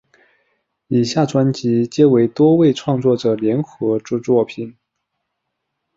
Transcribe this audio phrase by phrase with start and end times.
[0.87, 4.75] 以下专辑皆为多位创作者联合之作品。